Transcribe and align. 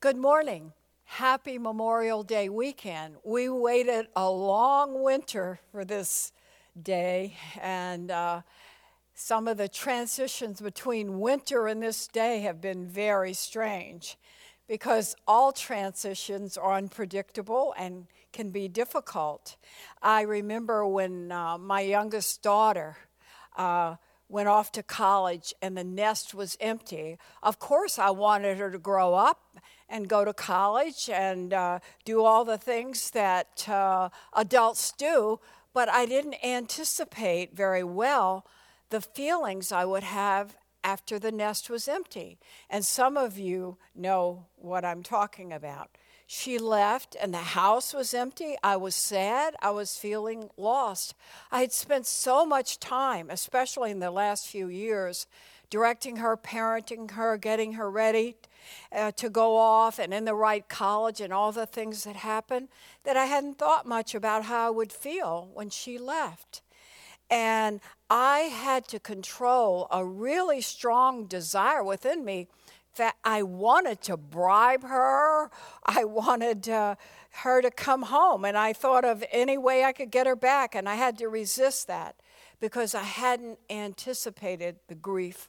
Good 0.00 0.16
morning. 0.16 0.74
Happy 1.02 1.58
Memorial 1.58 2.22
Day 2.22 2.48
weekend. 2.48 3.16
We 3.24 3.48
waited 3.48 4.06
a 4.14 4.30
long 4.30 5.02
winter 5.02 5.58
for 5.72 5.84
this 5.84 6.30
day, 6.80 7.36
and 7.60 8.08
uh, 8.08 8.42
some 9.14 9.48
of 9.48 9.56
the 9.56 9.66
transitions 9.68 10.60
between 10.60 11.18
winter 11.18 11.66
and 11.66 11.82
this 11.82 12.06
day 12.06 12.42
have 12.42 12.60
been 12.60 12.86
very 12.86 13.32
strange 13.32 14.16
because 14.68 15.16
all 15.26 15.50
transitions 15.50 16.56
are 16.56 16.74
unpredictable 16.74 17.74
and 17.76 18.06
can 18.32 18.50
be 18.50 18.68
difficult. 18.68 19.56
I 20.00 20.20
remember 20.20 20.86
when 20.86 21.32
uh, 21.32 21.58
my 21.58 21.80
youngest 21.80 22.40
daughter 22.40 22.98
uh, 23.56 23.96
went 24.28 24.48
off 24.48 24.70
to 24.72 24.82
college 24.82 25.54
and 25.62 25.76
the 25.76 25.84
nest 25.84 26.34
was 26.34 26.56
empty. 26.60 27.18
Of 27.42 27.58
course, 27.58 27.98
I 27.98 28.10
wanted 28.10 28.58
her 28.58 28.70
to 28.70 28.78
grow 28.78 29.14
up 29.14 29.40
and 29.88 30.08
go 30.08 30.24
to 30.24 30.32
college 30.32 31.08
and 31.10 31.52
uh, 31.52 31.78
do 32.04 32.22
all 32.22 32.44
the 32.44 32.58
things 32.58 33.10
that 33.10 33.68
uh, 33.68 34.10
adults 34.34 34.92
do, 34.92 35.40
but 35.72 35.88
I 35.88 36.06
didn't 36.06 36.36
anticipate 36.44 37.56
very 37.56 37.84
well 37.84 38.46
the 38.90 39.00
feelings 39.00 39.72
I 39.72 39.84
would 39.84 40.02
have 40.02 40.56
after 40.84 41.18
the 41.18 41.32
nest 41.32 41.68
was 41.68 41.88
empty. 41.88 42.38
And 42.70 42.84
some 42.84 43.16
of 43.16 43.38
you 43.38 43.76
know 43.94 44.46
what 44.56 44.84
I'm 44.84 45.02
talking 45.02 45.52
about. 45.52 45.90
She 46.26 46.58
left 46.58 47.16
and 47.20 47.32
the 47.32 47.38
house 47.38 47.94
was 47.94 48.12
empty. 48.12 48.56
I 48.62 48.76
was 48.76 48.94
sad. 48.94 49.54
I 49.62 49.70
was 49.70 49.96
feeling 49.96 50.50
lost. 50.56 51.14
I 51.50 51.60
had 51.60 51.72
spent 51.72 52.06
so 52.06 52.44
much 52.44 52.78
time, 52.78 53.30
especially 53.30 53.90
in 53.90 54.00
the 54.00 54.10
last 54.10 54.46
few 54.46 54.68
years, 54.68 55.26
directing 55.70 56.16
her, 56.16 56.36
parenting 56.36 57.12
her, 57.12 57.38
getting 57.38 57.74
her 57.74 57.90
ready 57.90 58.36
uh, 58.92 59.12
to 59.12 59.30
go 59.30 59.56
off 59.56 59.98
and 59.98 60.12
in 60.12 60.24
the 60.24 60.34
right 60.34 60.68
college 60.68 61.20
and 61.20 61.32
all 61.32 61.52
the 61.52 61.66
things 61.66 62.04
that 62.04 62.16
happened 62.16 62.68
that 63.04 63.16
I 63.16 63.26
hadn't 63.26 63.58
thought 63.58 63.86
much 63.86 64.14
about 64.14 64.44
how 64.44 64.66
I 64.66 64.70
would 64.70 64.92
feel 64.92 65.50
when 65.54 65.70
she 65.70 65.98
left. 65.98 66.62
And 67.30 67.80
I 68.08 68.38
had 68.40 68.88
to 68.88 68.98
control 68.98 69.86
a 69.90 70.04
really 70.04 70.60
strong 70.60 71.26
desire 71.26 71.84
within 71.84 72.24
me 72.24 72.48
that 72.96 73.16
I 73.24 73.42
wanted 73.42 74.00
to 74.02 74.16
bribe 74.16 74.82
her. 74.82 75.50
I 75.84 76.04
wanted 76.04 76.68
uh, 76.68 76.96
her 77.42 77.62
to 77.62 77.70
come 77.70 78.02
home. 78.02 78.44
And 78.44 78.56
I 78.56 78.72
thought 78.72 79.04
of 79.04 79.22
any 79.30 79.58
way 79.58 79.84
I 79.84 79.92
could 79.92 80.10
get 80.10 80.26
her 80.26 80.36
back. 80.36 80.74
And 80.74 80.88
I 80.88 80.94
had 80.96 81.18
to 81.18 81.28
resist 81.28 81.86
that 81.86 82.16
because 82.60 82.94
I 82.94 83.02
hadn't 83.02 83.58
anticipated 83.70 84.76
the 84.88 84.94
grief 84.94 85.48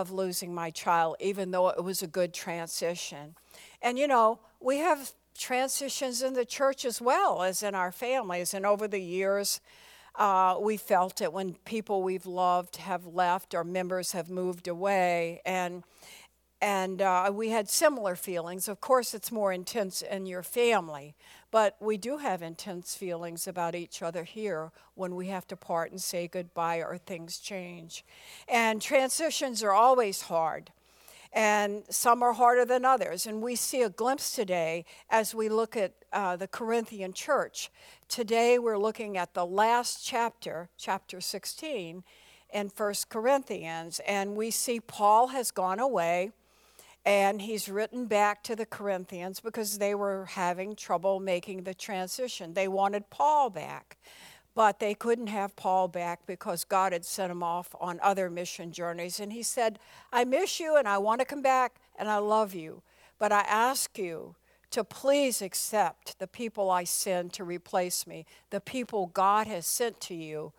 of 0.00 0.10
losing 0.10 0.54
my 0.54 0.70
child, 0.70 1.16
even 1.20 1.50
though 1.50 1.68
it 1.68 1.82
was 1.82 2.02
a 2.02 2.06
good 2.06 2.32
transition. 2.32 3.34
And 3.82 3.98
you 3.98 4.06
know, 4.06 4.40
we 4.60 4.78
have 4.78 5.12
transitions 5.36 6.22
in 6.22 6.34
the 6.34 6.44
church 6.44 6.84
as 6.84 7.00
well 7.00 7.42
as 7.42 7.62
in 7.62 7.74
our 7.74 7.92
families. 7.92 8.54
And 8.54 8.66
over 8.66 8.88
the 8.88 9.00
years, 9.00 9.60
uh, 10.16 10.56
we 10.60 10.76
felt 10.76 11.20
it 11.20 11.32
when 11.32 11.54
people 11.64 12.02
we've 12.02 12.26
loved 12.26 12.76
have 12.76 13.06
left 13.06 13.54
or 13.54 13.62
members 13.62 14.12
have 14.12 14.28
moved 14.28 14.66
away. 14.66 15.40
And 15.46 15.84
and 16.60 17.00
uh, 17.00 17.30
we 17.32 17.50
had 17.50 17.68
similar 17.68 18.16
feelings. 18.16 18.66
Of 18.66 18.80
course, 18.80 19.14
it's 19.14 19.30
more 19.30 19.52
intense 19.52 20.02
in 20.02 20.26
your 20.26 20.42
family, 20.42 21.14
but 21.50 21.76
we 21.80 21.96
do 21.96 22.18
have 22.18 22.42
intense 22.42 22.96
feelings 22.96 23.46
about 23.46 23.74
each 23.74 24.02
other 24.02 24.24
here 24.24 24.72
when 24.94 25.14
we 25.14 25.28
have 25.28 25.46
to 25.48 25.56
part 25.56 25.92
and 25.92 26.00
say 26.00 26.26
goodbye 26.26 26.78
or 26.78 26.98
things 26.98 27.38
change. 27.38 28.04
And 28.48 28.82
transitions 28.82 29.62
are 29.62 29.72
always 29.72 30.22
hard, 30.22 30.72
and 31.32 31.84
some 31.90 32.24
are 32.24 32.32
harder 32.32 32.64
than 32.64 32.84
others. 32.84 33.24
And 33.24 33.40
we 33.40 33.54
see 33.54 33.82
a 33.82 33.90
glimpse 33.90 34.32
today 34.32 34.84
as 35.10 35.34
we 35.34 35.48
look 35.48 35.76
at 35.76 35.92
uh, 36.12 36.34
the 36.34 36.48
Corinthian 36.48 37.12
church. 37.12 37.70
Today, 38.08 38.58
we're 38.58 38.78
looking 38.78 39.16
at 39.16 39.34
the 39.34 39.46
last 39.46 40.04
chapter, 40.04 40.70
chapter 40.76 41.20
16 41.20 42.02
in 42.50 42.68
First 42.70 43.10
Corinthians, 43.10 44.00
and 44.06 44.34
we 44.34 44.50
see 44.50 44.80
Paul 44.80 45.28
has 45.28 45.50
gone 45.50 45.78
away 45.78 46.32
and 47.04 47.42
he's 47.42 47.68
written 47.68 48.06
back 48.06 48.42
to 48.44 48.56
the 48.56 48.66
Corinthians 48.66 49.40
because 49.40 49.78
they 49.78 49.94
were 49.94 50.26
having 50.26 50.76
trouble 50.76 51.20
making 51.20 51.62
the 51.62 51.74
transition. 51.74 52.54
They 52.54 52.68
wanted 52.68 53.08
Paul 53.10 53.50
back, 53.50 53.96
but 54.54 54.78
they 54.78 54.94
couldn't 54.94 55.28
have 55.28 55.56
Paul 55.56 55.88
back 55.88 56.26
because 56.26 56.64
God 56.64 56.92
had 56.92 57.04
sent 57.04 57.30
him 57.30 57.42
off 57.42 57.74
on 57.80 57.98
other 58.02 58.28
mission 58.28 58.72
journeys. 58.72 59.20
And 59.20 59.32
he 59.32 59.42
said, 59.42 59.78
I 60.12 60.24
miss 60.24 60.60
you 60.60 60.76
and 60.76 60.88
I 60.88 60.98
want 60.98 61.20
to 61.20 61.24
come 61.24 61.42
back 61.42 61.76
and 61.98 62.08
I 62.08 62.18
love 62.18 62.54
you, 62.54 62.82
but 63.18 63.32
I 63.32 63.40
ask 63.40 63.98
you 63.98 64.34
to 64.70 64.84
please 64.84 65.40
accept 65.40 66.18
the 66.18 66.26
people 66.26 66.70
I 66.70 66.84
send 66.84 67.32
to 67.34 67.44
replace 67.44 68.06
me, 68.06 68.26
the 68.50 68.60
people 68.60 69.06
God 69.06 69.46
has 69.46 69.66
sent 69.66 70.00
to 70.02 70.14
you. 70.14 70.52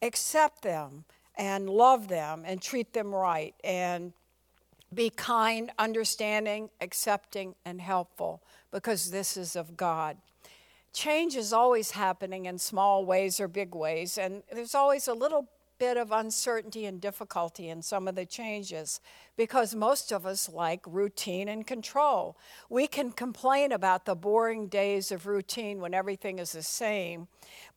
Accept 0.00 0.62
them 0.62 1.04
and 1.36 1.68
love 1.68 2.08
them 2.08 2.42
and 2.46 2.60
treat 2.60 2.92
them 2.92 3.14
right 3.14 3.54
and 3.64 4.12
be 4.94 5.10
kind, 5.10 5.70
understanding, 5.78 6.70
accepting, 6.80 7.54
and 7.64 7.80
helpful 7.80 8.42
because 8.70 9.10
this 9.10 9.36
is 9.36 9.56
of 9.56 9.76
God. 9.76 10.16
Change 10.92 11.36
is 11.36 11.52
always 11.52 11.92
happening 11.92 12.46
in 12.46 12.58
small 12.58 13.04
ways 13.04 13.40
or 13.40 13.48
big 13.48 13.74
ways, 13.74 14.18
and 14.18 14.42
there's 14.52 14.74
always 14.74 15.08
a 15.08 15.14
little 15.14 15.48
bit 15.82 15.96
of 15.96 16.12
uncertainty 16.12 16.84
and 16.84 17.00
difficulty 17.00 17.68
in 17.68 17.82
some 17.82 18.06
of 18.06 18.14
the 18.14 18.24
changes 18.24 19.00
because 19.36 19.74
most 19.74 20.12
of 20.12 20.24
us 20.24 20.48
like 20.48 20.80
routine 20.86 21.48
and 21.48 21.66
control. 21.66 22.36
We 22.68 22.86
can 22.86 23.10
complain 23.10 23.72
about 23.72 24.04
the 24.04 24.14
boring 24.14 24.68
days 24.68 25.10
of 25.10 25.26
routine 25.26 25.80
when 25.80 25.92
everything 25.92 26.38
is 26.38 26.52
the 26.52 26.62
same, 26.62 27.26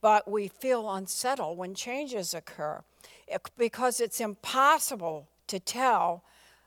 but 0.01 0.29
we 0.29 0.49
feel 0.49 0.91
unsettled 0.91 1.57
when 1.57 1.73
changes 1.73 2.35
occur 2.35 2.83
eh, 3.27 3.39
because 3.57 3.99
it's 3.99 4.21
impossible 4.21 5.27
to 5.47 5.59
tell 5.59 6.23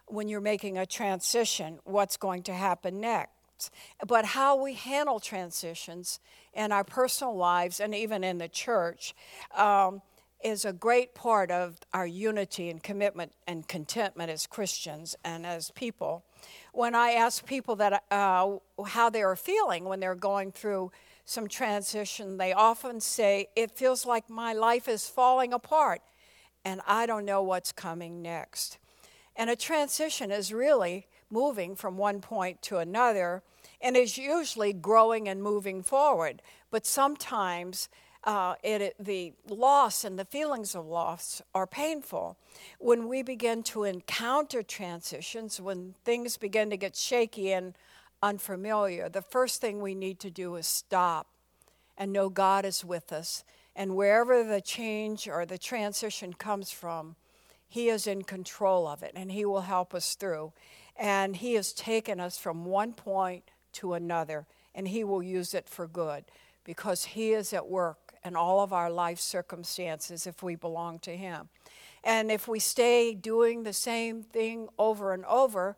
when 0.09 0.29
you're 0.29 0.41
making 0.41 0.79
a 0.79 0.87
transition 0.87 1.79
what's 1.85 2.17
going 2.17 2.43
to 2.45 2.53
happen 2.53 3.01
next. 3.01 3.71
But 4.07 4.25
how 4.25 4.63
we 4.63 4.75
handle 4.75 5.19
transitions 5.21 6.21
in 6.55 6.73
our 6.73 6.85
personal 6.85 7.37
lives 7.37 7.81
and 7.81 7.95
even 7.95 8.23
in 8.23 8.39
the 8.39 8.49
church 8.49 9.15
um, 9.57 10.03
is 10.43 10.65
a 10.65 10.73
great 10.73 11.15
part 11.15 11.51
of 11.51 11.79
our 11.93 12.07
unity 12.07 12.71
and 12.71 12.83
commitment 12.83 13.33
and 13.47 13.67
contentment 13.67 14.31
as 14.31 14.47
Christians 14.47 15.17
and 15.25 15.45
as 15.45 15.73
people. 15.73 16.25
When 16.73 16.95
I 16.95 17.11
ask 17.13 17.45
people 17.45 17.75
that 17.77 18.05
uh, 18.11 18.57
how 18.87 19.11
they 19.11 19.23
are 19.23 19.35
feeling 19.35 19.85
when 19.85 19.99
they're 19.99 20.15
going 20.15 20.53
through 20.53 20.93
some 21.25 21.49
transition, 21.49 22.37
they 22.37 22.53
often 22.53 23.01
say, 23.01 23.49
It 23.57 23.73
feels 23.73 24.07
like 24.07 24.31
my 24.31 24.53
life 24.53 24.87
is 24.87 25.09
falling 25.09 25.53
apart 25.53 26.01
and 26.65 26.81
I 26.87 27.07
don't 27.07 27.25
know 27.25 27.43
what's 27.43 27.73
coming 27.73 28.23
next. 28.23 28.79
And 29.39 29.49
a 29.49 29.57
transition 29.57 30.33
is 30.33 30.53
really 30.53 31.07
moving 31.31 31.77
from 31.77 31.97
one 31.97 32.21
point 32.21 32.61
to 32.63 32.79
another 32.79 33.43
and 33.81 33.97
is 33.97 34.19
usually 34.19 34.73
growing 34.73 35.29
and 35.29 35.41
moving 35.41 35.83
forward. 35.83 36.43
But 36.73 36.85
sometimes 36.85 37.89
uh, 38.25 38.57
it, 38.65 38.97
the 38.99 39.33
loss 39.49 40.03
and 40.05 40.19
the 40.19 40.25
feelings 40.25 40.75
of 40.75 40.87
loss 40.87 41.41
are 41.55 41.69
painful. 41.69 42.37
When 42.81 43.07
we 43.07 43.23
begin 43.23 43.63
to 43.65 43.85
encounter 43.85 44.65
transitions, 44.65 45.61
when 45.61 45.95
things 46.05 46.37
begin 46.37 46.69
to 46.71 46.77
get 46.77 46.97
shaky 46.97 47.53
and 47.53 47.75
unfamiliar, 48.21 49.09
the 49.09 49.23
first 49.23 49.61
thing 49.61 49.81
we 49.81 49.95
need 49.95 50.19
to 50.21 50.31
do 50.31 50.57
is 50.57 50.67
stop 50.67 51.29
and 51.97 52.13
know 52.13 52.29
God 52.29 52.65
is 52.65 52.85
with 52.85 53.13
us. 53.13 53.45
And 53.77 53.95
wherever 53.95 54.43
the 54.43 54.61
change 54.61 55.29
or 55.29 55.47
the 55.47 55.59
transition 55.59 56.33
comes 56.33 56.73
from, 56.73 57.15
he 57.69 57.91
is 57.91 58.07
in 58.07 58.23
control 58.23 58.87
of 58.87 59.03
it 59.03 59.13
and 59.15 59.31
He 59.31 59.45
will 59.45 59.61
help 59.61 59.95
us 59.95 60.15
through. 60.15 60.53
And 60.97 61.37
He 61.37 61.55
has 61.55 61.73
taken 61.73 62.19
us 62.19 62.39
from 62.39 62.65
one 62.65 62.95
point 62.95 63.45
to 63.75 63.93
another 63.93 64.47
and 64.75 64.89
He 64.89 65.05
will 65.05 65.23
use 65.23 65.53
it 65.53 65.69
for 65.69 65.87
good 65.87 66.25
because 66.65 67.05
He 67.05 67.33
is 67.33 67.53
at 67.53 67.69
work 67.69 68.15
in 68.25 68.35
all 68.35 68.61
of 68.61 68.73
our 68.73 68.91
life 68.91 69.21
circumstances 69.21 70.27
if 70.27 70.43
we 70.43 70.55
belong 70.55 70.99
to 71.01 71.17
Him. 71.17 71.51
And 72.03 72.31
if 72.31 72.49
we 72.49 72.59
stay 72.59 73.15
doing 73.15 73.65
the 73.65 73.73
same 73.73 74.23
thing 74.23 74.69
over 74.79 75.13
and 75.13 75.25
over, 75.27 75.77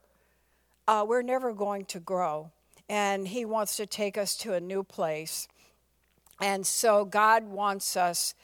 uh, 0.86 1.04
we're 1.06 1.22
never 1.22 1.52
going 1.52 1.86
to 1.86 1.98
grow. 1.98 2.52
And 2.88 3.26
He 3.26 3.44
wants 3.44 3.76
to 3.76 3.86
take 3.86 4.16
us 4.16 4.36
to 4.38 4.54
a 4.54 4.60
new 4.60 4.84
place. 4.84 5.48
And 6.40 6.64
so 6.64 7.04
God 7.04 7.44
wants 7.44 7.96
us 7.96 8.34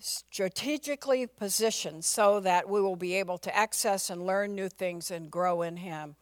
strategically 0.00 1.26
positioned 1.26 2.04
so 2.04 2.40
that 2.40 2.68
we 2.68 2.80
will 2.80 2.96
be 2.96 3.14
able 3.14 3.38
to 3.38 3.56
access 3.56 4.10
and 4.10 4.26
learn 4.26 4.54
new 4.54 4.68
things 4.68 5.10
and 5.10 5.30
grow 5.30 5.62
in 5.62 5.76
Him. 5.78 6.16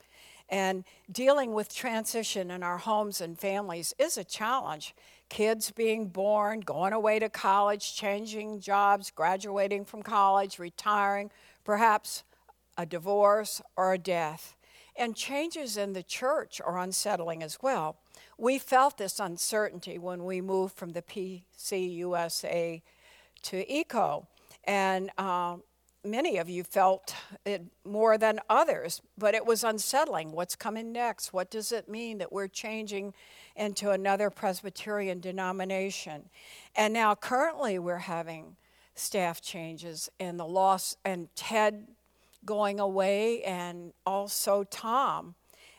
And 0.48 0.84
dealing 1.10 1.52
with 1.52 1.74
transition 1.74 2.50
in 2.50 2.62
our 2.62 2.78
homes 2.78 3.20
and 3.20 3.38
families 3.38 3.94
is 3.98 4.16
a 4.16 4.24
challenge. 4.24 4.94
Kids 5.28 5.70
being 5.70 6.08
born, 6.08 6.60
going 6.60 6.94
away 6.94 7.18
to 7.18 7.28
college, 7.28 7.94
changing 7.94 8.60
jobs, 8.60 9.10
graduating 9.10 9.84
from 9.84 10.02
college, 10.02 10.58
retiring, 10.58 11.30
perhaps 11.64 12.24
a 12.78 12.86
divorce 12.86 13.60
or 13.76 13.92
a 13.92 13.98
death. 13.98 14.56
And 14.96 15.14
changes 15.14 15.76
in 15.76 15.92
the 15.92 16.02
church 16.02 16.60
are 16.64 16.78
unsettling 16.78 17.42
as 17.42 17.58
well. 17.60 17.98
We 18.38 18.58
felt 18.58 18.96
this 18.96 19.20
uncertainty 19.20 19.98
when 19.98 20.24
we 20.24 20.40
moved 20.40 20.74
from 20.76 20.90
the 20.90 21.02
PCUSA 21.02 22.82
to 23.42 23.70
ECO. 23.70 24.26
And 24.64 25.10
um, 25.18 25.62
many 26.04 26.38
of 26.38 26.48
you 26.48 26.64
felt 26.64 27.14
it 27.44 27.62
more 27.84 28.18
than 28.18 28.40
others, 28.48 29.00
but 29.16 29.34
it 29.34 29.46
was 29.46 29.64
unsettling. 29.64 30.32
What's 30.32 30.56
coming 30.56 30.92
next? 30.92 31.32
What 31.32 31.50
does 31.50 31.72
it 31.72 31.88
mean 31.88 32.18
that 32.18 32.32
we're 32.32 32.48
changing 32.48 33.14
into 33.56 33.90
another 33.90 34.30
Presbyterian 34.30 35.20
denomination? 35.20 36.28
And 36.76 36.92
now, 36.92 37.14
currently, 37.14 37.78
we're 37.78 37.98
having 37.98 38.56
staff 38.94 39.40
changes 39.40 40.10
and 40.18 40.38
the 40.38 40.46
loss, 40.46 40.96
and 41.04 41.28
Ted 41.34 41.86
going 42.44 42.80
away, 42.80 43.42
and 43.42 43.92
also 44.06 44.64
Tom. 44.64 45.34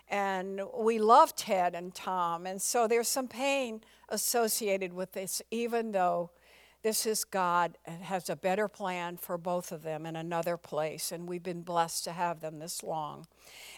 And 0.10 0.62
we 0.76 1.00
love 1.00 1.36
Ted 1.36 1.76
and 1.76 1.94
Tom. 1.94 2.46
And 2.46 2.62
so 2.62 2.88
there's 2.88 3.08
some 3.08 3.28
pain 3.28 3.82
associated 4.10 4.94
with 4.94 5.12
this, 5.12 5.42
even 5.52 5.92
though 5.92 6.32
this 6.82 7.06
is 7.06 7.26
God 7.26 7.78
has 7.86 8.30
a 8.30 8.36
better 8.36 8.70
plan 8.70 9.18
for 9.18 9.38
both 9.38 9.72
of 9.72 9.84
them 9.84 10.06
in 10.06 10.16
another 10.16 10.56
place, 10.56 11.12
and 11.12 11.28
we've 11.28 11.44
been 11.44 11.62
blessed 11.62 12.06
to 12.06 12.14
have 12.14 12.40
them 12.40 12.60
this 12.60 12.84
long. 12.84 13.28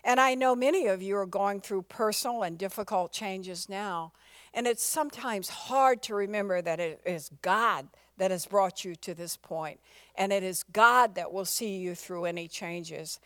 And 0.04 0.20
I 0.20 0.36
know 0.36 0.56
many 0.56 0.86
of 0.86 1.02
you 1.02 1.18
are 1.18 1.26
going 1.26 1.62
through 1.62 1.84
personal 1.84 2.44
and 2.44 2.58
difficult 2.58 3.12
changes 3.12 3.68
now, 3.68 4.14
and 4.54 4.68
it's 4.68 4.84
sometimes 4.84 5.50
hard 5.50 6.04
to 6.04 6.16
remember 6.16 6.62
that 6.62 6.80
it 6.80 7.02
is 7.06 7.32
God 7.42 7.88
that 8.18 8.30
has 8.30 8.46
brought 8.46 8.86
you 8.86 8.96
to 8.98 9.16
this 9.16 9.36
point, 9.36 9.80
and 10.16 10.32
it 10.32 10.44
is 10.44 10.64
God 10.64 11.16
that 11.16 11.34
will 11.34 11.46
see 11.46 11.78
you 11.78 11.96
through 11.96 12.26
any 12.26 12.48
changes, 12.48 13.20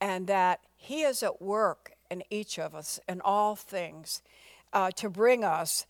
and 0.00 0.26
that 0.26 0.60
He 0.76 1.02
is 1.02 1.22
at 1.22 1.42
work 1.42 1.92
in 2.10 2.22
each 2.30 2.58
of 2.58 2.74
us 2.74 2.98
in 3.06 3.20
all 3.20 3.56
things 3.56 4.22
uh, 4.72 4.90
to 4.92 5.10
bring 5.10 5.44
us 5.44 5.84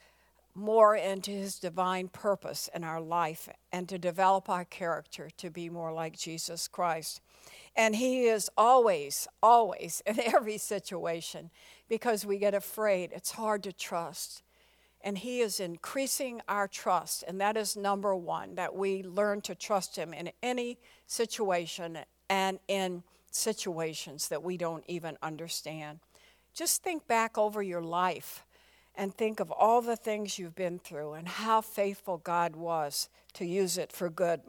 more 0.54 0.96
into 0.96 1.30
his 1.30 1.58
divine 1.58 2.08
purpose 2.08 2.68
in 2.74 2.84
our 2.84 3.00
life 3.00 3.48
and 3.72 3.88
to 3.88 3.98
develop 3.98 4.48
our 4.48 4.64
character 4.64 5.30
to 5.36 5.50
be 5.50 5.70
more 5.70 5.92
like 5.92 6.18
Jesus 6.18 6.68
Christ. 6.68 7.20
And 7.76 7.94
he 7.94 8.26
is 8.26 8.50
always, 8.56 9.28
always 9.42 10.02
in 10.06 10.20
every 10.20 10.58
situation 10.58 11.50
because 11.88 12.26
we 12.26 12.38
get 12.38 12.54
afraid. 12.54 13.12
It's 13.12 13.32
hard 13.32 13.62
to 13.64 13.72
trust. 13.72 14.42
And 15.00 15.18
he 15.18 15.40
is 15.40 15.60
increasing 15.60 16.40
our 16.48 16.66
trust. 16.66 17.22
And 17.28 17.40
that 17.40 17.56
is 17.56 17.76
number 17.76 18.16
one, 18.16 18.56
that 18.56 18.74
we 18.74 19.04
learn 19.04 19.40
to 19.42 19.54
trust 19.54 19.96
him 19.96 20.12
in 20.12 20.32
any 20.42 20.78
situation 21.06 21.98
and 22.28 22.58
in 22.66 23.04
situations 23.30 24.28
that 24.28 24.42
we 24.42 24.56
don't 24.56 24.84
even 24.88 25.16
understand. 25.22 26.00
Just 26.52 26.82
think 26.82 27.06
back 27.06 27.38
over 27.38 27.62
your 27.62 27.82
life 27.82 28.44
and 28.98 29.14
think 29.14 29.38
of 29.38 29.52
all 29.52 29.80
the 29.80 29.96
things 29.96 30.38
you've 30.38 30.56
been 30.56 30.80
through 30.80 31.12
and 31.12 31.28
how 31.28 31.60
faithful 31.60 32.18
God 32.18 32.56
was 32.56 33.08
to 33.34 33.46
use 33.46 33.78
it 33.78 33.92
for 33.92 34.10
good. 34.10 34.40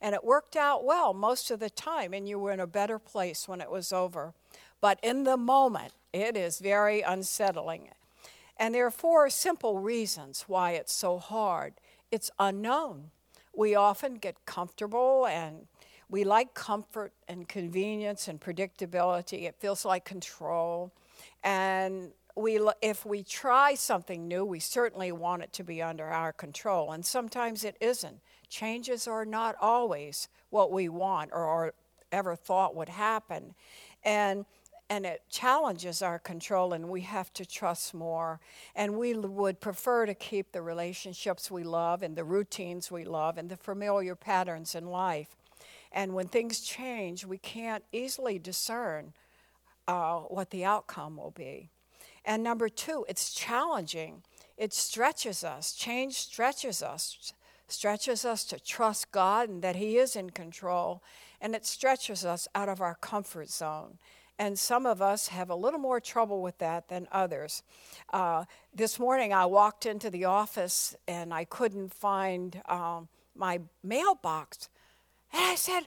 And 0.00 0.14
it 0.14 0.24
worked 0.24 0.54
out 0.54 0.84
well 0.84 1.12
most 1.12 1.50
of 1.50 1.58
the 1.58 1.68
time, 1.68 2.14
and 2.14 2.28
you 2.28 2.38
were 2.38 2.52
in 2.52 2.60
a 2.60 2.68
better 2.68 3.00
place 3.00 3.48
when 3.48 3.60
it 3.60 3.70
was 3.70 3.92
over. 3.92 4.32
But 4.80 5.00
in 5.02 5.24
the 5.24 5.36
moment, 5.36 5.92
it 6.12 6.36
is 6.36 6.60
very 6.60 7.00
unsettling. 7.00 7.88
And 8.56 8.72
there 8.72 8.86
are 8.86 8.92
four 8.92 9.28
simple 9.28 9.80
reasons 9.80 10.44
why 10.46 10.72
it's 10.72 10.92
so 10.92 11.18
hard 11.18 11.74
it's 12.12 12.30
unknown. 12.38 13.10
We 13.52 13.74
often 13.74 14.14
get 14.14 14.46
comfortable 14.46 15.26
and 15.26 15.66
we 16.08 16.22
like 16.22 16.54
comfort 16.54 17.12
and 17.26 17.48
convenience 17.48 18.28
and 18.28 18.40
predictability. 18.40 19.42
It 19.42 19.56
feels 19.58 19.84
like 19.84 20.04
control. 20.04 20.92
And 21.42 22.12
we, 22.36 22.60
if 22.82 23.06
we 23.06 23.22
try 23.22 23.74
something 23.74 24.28
new, 24.28 24.44
we 24.44 24.60
certainly 24.60 25.10
want 25.10 25.42
it 25.42 25.52
to 25.54 25.64
be 25.64 25.80
under 25.82 26.04
our 26.06 26.32
control, 26.32 26.92
and 26.92 27.04
sometimes 27.04 27.64
it 27.64 27.76
isn't. 27.80 28.20
Changes 28.48 29.08
are 29.08 29.24
not 29.24 29.56
always 29.60 30.28
what 30.50 30.70
we 30.70 30.88
want 30.88 31.30
or, 31.32 31.44
or 31.44 31.74
ever 32.12 32.36
thought 32.36 32.76
would 32.76 32.90
happen, 32.90 33.54
and 34.04 34.44
and 34.88 35.04
it 35.04 35.22
challenges 35.28 36.00
our 36.00 36.18
control, 36.20 36.72
and 36.72 36.88
we 36.88 37.00
have 37.00 37.32
to 37.32 37.44
trust 37.44 37.92
more. 37.92 38.38
And 38.76 38.96
we 38.96 39.14
would 39.14 39.60
prefer 39.60 40.06
to 40.06 40.14
keep 40.14 40.52
the 40.52 40.62
relationships 40.62 41.50
we 41.50 41.64
love, 41.64 42.04
and 42.04 42.14
the 42.14 42.22
routines 42.22 42.88
we 42.88 43.04
love, 43.04 43.36
and 43.36 43.48
the 43.48 43.56
familiar 43.56 44.14
patterns 44.14 44.76
in 44.76 44.86
life. 44.86 45.34
And 45.90 46.14
when 46.14 46.28
things 46.28 46.60
change, 46.60 47.24
we 47.24 47.38
can't 47.38 47.82
easily 47.90 48.38
discern 48.38 49.12
uh, 49.88 50.18
what 50.20 50.50
the 50.50 50.64
outcome 50.64 51.16
will 51.16 51.32
be. 51.32 51.70
And 52.26 52.42
number 52.42 52.68
two, 52.68 53.06
it's 53.08 53.32
challenging. 53.32 54.24
It 54.58 54.74
stretches 54.74 55.44
us. 55.44 55.72
Change 55.72 56.14
stretches 56.14 56.82
us, 56.82 57.32
stretches 57.68 58.24
us 58.24 58.44
to 58.44 58.58
trust 58.58 59.12
God 59.12 59.48
and 59.48 59.62
that 59.62 59.76
He 59.76 59.96
is 59.96 60.16
in 60.16 60.30
control. 60.30 61.02
And 61.40 61.54
it 61.54 61.64
stretches 61.64 62.24
us 62.24 62.48
out 62.54 62.68
of 62.68 62.80
our 62.80 62.96
comfort 62.96 63.48
zone. 63.48 63.98
And 64.38 64.58
some 64.58 64.84
of 64.84 65.00
us 65.00 65.28
have 65.28 65.48
a 65.48 65.54
little 65.54 65.78
more 65.78 66.00
trouble 66.00 66.42
with 66.42 66.58
that 66.58 66.88
than 66.88 67.08
others. 67.10 67.62
Uh, 68.12 68.44
this 68.74 68.98
morning, 68.98 69.32
I 69.32 69.46
walked 69.46 69.86
into 69.86 70.10
the 70.10 70.26
office 70.26 70.94
and 71.08 71.32
I 71.32 71.44
couldn't 71.44 71.94
find 71.94 72.60
um, 72.68 73.08
my 73.34 73.60
mailbox. 73.82 74.68
And 75.32 75.42
I 75.42 75.54
said, 75.54 75.82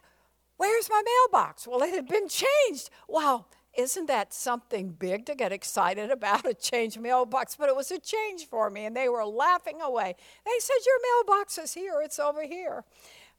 Where's 0.58 0.90
my 0.90 1.02
mailbox? 1.06 1.68
Well, 1.68 1.82
it 1.84 1.94
had 1.94 2.08
been 2.08 2.28
changed. 2.28 2.90
Wow, 3.08 3.46
isn't 3.80 4.08
that 4.08 4.34
something 4.34 4.90
big 4.90 5.26
to 5.26 5.36
get 5.36 5.54
excited 5.54 6.12
about 6.12 6.46
a 6.46 6.54
change 6.54 6.98
mailbox? 6.98 7.56
But 7.56 7.70
it 7.70 7.76
was 7.76 7.92
a 7.92 8.00
change 8.00 8.46
for 8.46 8.70
me, 8.70 8.86
and 8.86 8.96
they 8.96 9.08
were 9.08 9.26
laughing 9.26 9.82
away. 9.82 10.16
They 10.46 10.60
said, 10.60 10.76
Your 10.86 10.98
mailbox 11.02 11.58
is 11.58 11.74
here, 11.74 12.02
it's 12.04 12.20
over 12.20 12.44
here. 12.44 12.84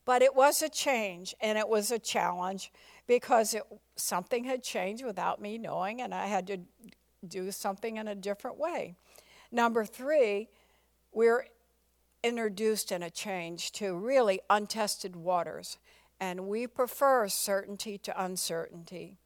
But 0.07 0.23
it 0.23 0.35
was 0.35 0.63
a 0.63 0.71
change, 0.71 1.35
and 1.43 1.59
it 1.59 1.69
was 1.69 1.91
a 1.91 1.99
challenge 1.99 2.73
because 3.07 3.53
it, 3.53 3.65
something 3.97 4.45
had 4.45 4.63
changed 4.63 5.05
without 5.05 5.43
me 5.43 5.59
knowing, 5.59 6.01
and 6.01 6.15
I 6.15 6.27
had 6.27 6.47
to 6.47 6.61
do 7.27 7.53
something 7.53 7.99
in 7.99 8.09
a 8.09 8.15
different 8.15 8.59
way. 8.59 8.95
Number 9.53 9.85
three, 9.85 10.49
we're 11.13 11.45
introduced 12.25 12.93
in 12.93 13.03
a 13.03 13.11
change 13.11 13.73
to 13.73 13.95
really 13.95 14.41
untested 14.49 15.17
waters, 15.17 15.77
and 16.19 16.49
we 16.49 16.67
prefer 16.67 17.29
certainty 17.29 17.99
to 17.99 18.23
uncertainty. 18.23 19.19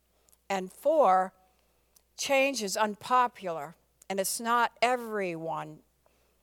And 0.49 0.73
four, 0.73 1.33
change 2.17 2.63
is 2.63 2.77
unpopular, 2.77 3.75
and 4.09 4.21
it's 4.21 4.41
not 4.41 4.73
everyone 4.83 5.79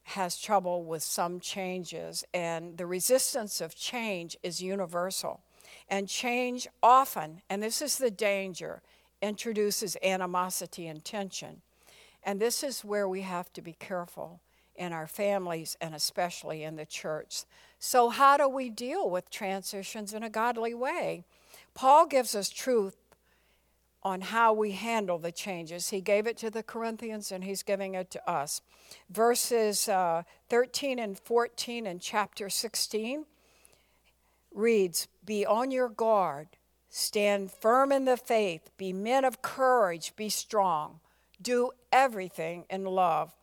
has 0.03 0.39
trouble 0.39 0.83
with 0.83 1.03
some 1.03 1.39
changes, 1.39 2.23
and 2.33 2.77
the 2.77 2.85
resistance 2.85 3.61
of 3.61 3.75
change 3.75 4.35
is 4.43 4.61
universal. 4.61 5.41
And 5.87 6.09
change 6.09 6.67
often, 6.81 7.41
and 7.49 7.61
this 7.61 7.81
is 7.81 7.97
the 7.97 8.11
danger, 8.11 8.81
introduces 9.21 9.95
animosity 10.03 10.87
and 10.87 11.03
tension. 11.03 11.61
And 12.23 12.39
this 12.39 12.63
is 12.63 12.83
where 12.83 13.07
we 13.07 13.21
have 13.21 13.51
to 13.53 13.61
be 13.61 13.73
careful 13.73 14.41
in 14.75 14.93
our 14.93 15.07
families 15.07 15.77
and 15.81 15.93
especially 15.93 16.63
in 16.63 16.75
the 16.75 16.85
church. 16.85 17.43
So, 17.79 18.09
how 18.09 18.37
do 18.37 18.47
we 18.47 18.69
deal 18.69 19.09
with 19.09 19.29
transitions 19.29 20.13
in 20.13 20.23
a 20.23 20.29
godly 20.29 20.73
way? 20.73 21.23
Paul 21.73 22.05
gives 22.05 22.35
us 22.35 22.49
truth 22.49 22.95
on 24.03 24.21
how 24.21 24.53
we 24.53 24.71
handle 24.71 25.19
the 25.19 25.31
changes. 25.31 25.89
He 25.89 26.01
gave 26.01 26.25
it 26.27 26.37
to 26.37 26.49
the 26.49 26.63
Corinthians 26.63 27.31
and 27.31 27.43
he's 27.43 27.63
giving 27.63 27.93
it 27.93 28.09
to 28.11 28.29
us. 28.29 28.61
Verses 29.09 29.87
uh, 29.87 30.23
13 30.49 30.99
and 30.99 31.17
14 31.19 31.85
in 31.85 31.99
chapter 31.99 32.49
16 32.49 33.25
reads 34.53 35.07
Be 35.23 35.45
on 35.45 35.71
your 35.71 35.89
guard, 35.89 36.47
stand 36.89 37.51
firm 37.51 37.91
in 37.91 38.05
the 38.05 38.17
faith, 38.17 38.71
be 38.77 38.91
men 38.91 39.23
of 39.23 39.41
courage, 39.41 40.15
be 40.15 40.29
strong, 40.29 40.99
do 41.41 41.71
everything 41.91 42.65
in 42.69 42.85
love. 42.85 43.33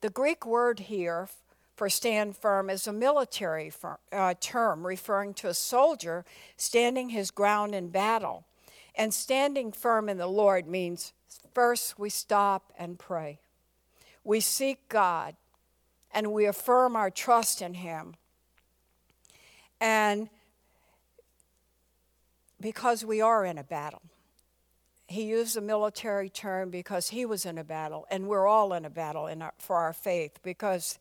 The 0.00 0.10
Greek 0.10 0.46
word 0.46 0.80
here 0.80 1.28
for 1.74 1.90
stand 1.90 2.36
firm 2.36 2.70
is 2.70 2.86
a 2.86 2.92
military 2.92 3.70
firm, 3.70 3.98
uh, 4.10 4.34
term 4.40 4.86
referring 4.86 5.34
to 5.34 5.48
a 5.48 5.54
soldier 5.54 6.24
standing 6.56 7.10
his 7.10 7.30
ground 7.30 7.74
in 7.74 7.88
battle. 7.88 8.44
And 8.96 9.12
standing 9.12 9.72
firm 9.72 10.08
in 10.08 10.16
the 10.16 10.26
Lord 10.26 10.66
means 10.66 11.12
first 11.54 11.98
we 11.98 12.08
stop 12.08 12.72
and 12.78 12.98
pray. 12.98 13.40
We 14.24 14.40
seek 14.40 14.88
God 14.88 15.36
and 16.12 16.32
we 16.32 16.46
affirm 16.46 16.96
our 16.96 17.10
trust 17.10 17.60
in 17.60 17.74
Him. 17.74 18.14
And 19.80 20.30
because 22.60 23.04
we 23.04 23.20
are 23.20 23.44
in 23.44 23.58
a 23.58 23.64
battle, 23.64 24.02
he 25.08 25.24
used 25.24 25.56
a 25.56 25.60
military 25.60 26.28
term 26.28 26.70
because 26.70 27.08
he 27.10 27.24
was 27.24 27.46
in 27.46 27.58
a 27.58 27.64
battle, 27.64 28.06
and 28.10 28.26
we're 28.26 28.46
all 28.46 28.72
in 28.72 28.84
a 28.84 28.90
battle 28.90 29.26
in 29.26 29.42
our, 29.42 29.52
for 29.58 29.76
our 29.76 29.92
faith 29.92 30.40
because 30.42 30.98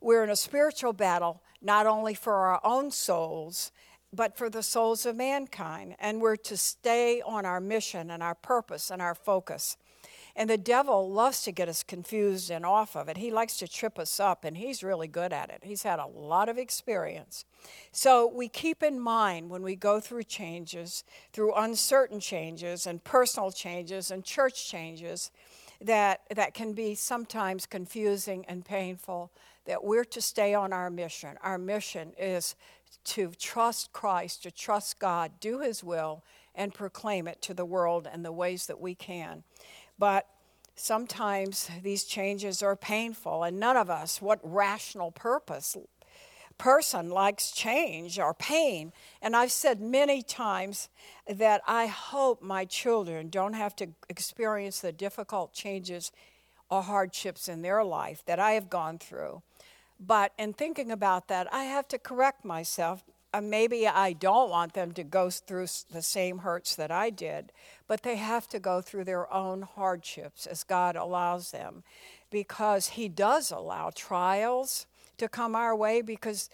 we're 0.00 0.22
in 0.22 0.30
a 0.30 0.36
spiritual 0.36 0.92
battle 0.92 1.42
not 1.60 1.86
only 1.86 2.14
for 2.14 2.34
our 2.34 2.60
own 2.62 2.90
souls 2.90 3.72
but 4.12 4.36
for 4.36 4.48
the 4.48 4.62
souls 4.62 5.06
of 5.06 5.16
mankind. 5.16 5.96
And 5.98 6.20
we're 6.20 6.36
to 6.36 6.56
stay 6.56 7.20
on 7.22 7.44
our 7.44 7.60
mission 7.60 8.10
and 8.10 8.22
our 8.22 8.34
purpose 8.34 8.90
and 8.90 9.02
our 9.02 9.14
focus. 9.14 9.76
And 10.36 10.48
the 10.48 10.56
devil 10.56 11.10
loves 11.10 11.42
to 11.42 11.52
get 11.52 11.68
us 11.68 11.82
confused 11.82 12.48
and 12.48 12.64
off 12.64 12.94
of 12.94 13.08
it. 13.08 13.16
He 13.16 13.32
likes 13.32 13.56
to 13.56 13.66
trip 13.66 13.98
us 13.98 14.20
up, 14.20 14.44
and 14.44 14.56
he's 14.56 14.84
really 14.84 15.08
good 15.08 15.32
at 15.32 15.50
it. 15.50 15.64
He's 15.64 15.82
had 15.82 15.98
a 15.98 16.06
lot 16.06 16.48
of 16.48 16.58
experience. 16.58 17.44
So 17.90 18.24
we 18.32 18.48
keep 18.48 18.84
in 18.84 19.00
mind 19.00 19.50
when 19.50 19.62
we 19.62 19.74
go 19.74 19.98
through 19.98 20.22
changes, 20.24 21.02
through 21.32 21.54
uncertain 21.54 22.20
changes, 22.20 22.86
and 22.86 23.02
personal 23.02 23.50
changes, 23.50 24.12
and 24.12 24.24
church 24.24 24.68
changes, 24.68 25.32
that, 25.80 26.22
that 26.34 26.54
can 26.54 26.72
be 26.72 26.94
sometimes 26.94 27.66
confusing 27.66 28.44
and 28.46 28.64
painful, 28.64 29.30
that 29.66 29.84
we're 29.84 30.04
to 30.04 30.20
stay 30.20 30.54
on 30.54 30.72
our 30.72 30.90
mission. 30.90 31.36
Our 31.42 31.58
mission 31.58 32.12
is 32.18 32.56
to 33.04 33.32
trust 33.38 33.92
Christ, 33.92 34.42
to 34.42 34.50
trust 34.50 34.98
God, 34.98 35.32
do 35.40 35.60
His 35.60 35.84
will, 35.84 36.24
and 36.54 36.74
proclaim 36.74 37.28
it 37.28 37.40
to 37.42 37.54
the 37.54 37.64
world 37.64 38.08
in 38.12 38.22
the 38.22 38.32
ways 38.32 38.66
that 38.66 38.80
we 38.80 38.94
can. 38.94 39.44
But 39.98 40.26
sometimes 40.74 41.70
these 41.82 42.04
changes 42.04 42.62
are 42.62 42.76
painful, 42.76 43.44
and 43.44 43.60
none 43.60 43.76
of 43.76 43.90
us, 43.90 44.20
what 44.20 44.40
rational 44.42 45.12
purpose 45.12 45.76
person 46.58 47.10
likes 47.10 47.52
change 47.52 48.18
or 48.18 48.34
pain. 48.34 48.92
And 49.22 49.34
I've 49.34 49.52
said 49.52 49.80
many 49.80 50.22
times 50.22 50.88
that 51.28 51.62
I 51.66 51.86
hope 51.86 52.42
my 52.42 52.64
children 52.64 53.30
don't 53.30 53.54
have 53.54 53.74
to 53.76 53.88
experience 54.08 54.80
the 54.80 54.92
difficult 54.92 55.52
changes 55.52 56.12
or 56.70 56.82
hardships 56.82 57.48
in 57.48 57.62
their 57.62 57.82
life 57.82 58.22
that 58.26 58.38
I 58.38 58.52
have 58.52 58.68
gone 58.68 58.98
through. 58.98 59.42
But 59.98 60.32
in 60.38 60.52
thinking 60.52 60.90
about 60.90 61.28
that, 61.28 61.52
I 61.52 61.64
have 61.64 61.88
to 61.88 61.98
correct 61.98 62.44
myself 62.44 63.04
uh, 63.34 63.42
maybe 63.42 63.86
I 63.86 64.14
don't 64.14 64.48
want 64.48 64.72
them 64.72 64.92
to 64.92 65.04
go 65.04 65.28
through 65.28 65.66
the 65.90 66.00
same 66.00 66.38
hurts 66.38 66.74
that 66.76 66.90
I 66.90 67.10
did, 67.10 67.52
but 67.86 68.02
they 68.02 68.16
have 68.16 68.48
to 68.48 68.58
go 68.58 68.80
through 68.80 69.04
their 69.04 69.30
own 69.32 69.62
hardships 69.62 70.46
as 70.46 70.64
God 70.64 70.96
allows 70.96 71.50
them 71.50 71.82
because 72.30 72.88
He 72.88 73.08
does 73.08 73.50
allow 73.50 73.90
trials 73.94 74.86
to 75.18 75.28
come 75.28 75.54
our 75.54 75.76
way 75.76 76.00
because 76.02 76.50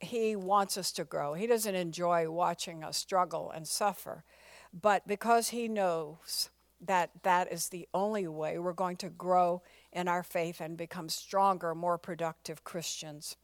He 0.00 0.36
wants 0.36 0.76
us 0.76 0.92
to 0.92 1.04
grow. 1.04 1.34
He 1.34 1.46
doesn't 1.46 1.74
enjoy 1.74 2.30
watching 2.30 2.82
us 2.84 2.96
struggle 2.96 3.50
and 3.50 3.66
suffer, 3.66 4.24
but 4.72 5.06
because 5.06 5.48
He 5.48 5.68
knows 5.68 6.50
that 6.80 7.10
that 7.22 7.52
is 7.52 7.68
the 7.68 7.88
only 7.92 8.28
way 8.28 8.58
we're 8.58 8.72
going 8.72 8.96
to 8.96 9.08
grow 9.08 9.62
in 9.92 10.06
our 10.08 10.22
faith 10.22 10.60
and 10.60 10.76
become 10.76 11.08
stronger, 11.08 11.74
more 11.74 11.98
productive 11.98 12.62
Christians. 12.64 13.36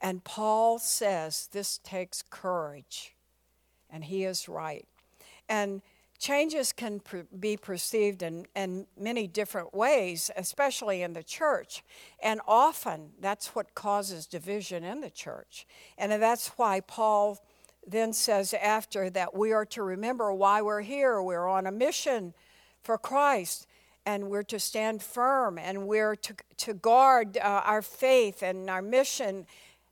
And 0.00 0.24
Paul 0.24 0.78
says 0.78 1.48
this 1.52 1.78
takes 1.78 2.22
courage, 2.22 3.14
and 3.88 4.04
he 4.04 4.24
is 4.24 4.48
right. 4.48 4.86
And 5.48 5.82
changes 6.22 6.72
can 6.72 7.00
be 7.40 7.56
perceived 7.56 8.22
in, 8.22 8.46
in 8.54 8.86
many 8.96 9.26
different 9.26 9.74
ways, 9.74 10.30
especially 10.36 11.02
in 11.02 11.14
the 11.14 11.22
church. 11.22 11.82
And 12.22 12.40
often 12.46 13.10
that's 13.20 13.48
what 13.56 13.74
causes 13.74 14.26
division 14.26 14.84
in 14.84 15.00
the 15.00 15.10
church. 15.10 15.66
And 15.98 16.12
that's 16.22 16.48
why 16.50 16.78
Paul 16.80 17.44
then 17.84 18.12
says 18.12 18.54
after 18.54 19.10
that 19.10 19.34
we 19.36 19.52
are 19.52 19.64
to 19.66 19.82
remember 19.82 20.32
why 20.32 20.62
we're 20.62 20.82
here. 20.82 21.20
We're 21.20 21.48
on 21.48 21.66
a 21.66 21.72
mission 21.72 22.34
for 22.84 22.96
Christ 22.96 23.66
and 24.06 24.30
we're 24.30 24.44
to 24.44 24.60
stand 24.60 25.02
firm 25.02 25.58
and 25.58 25.88
we're 25.88 26.14
to, 26.14 26.34
to 26.58 26.74
guard 26.74 27.36
uh, 27.36 27.62
our 27.64 27.82
faith 27.82 28.44
and 28.44 28.70
our 28.70 28.82
mission. 28.82 29.44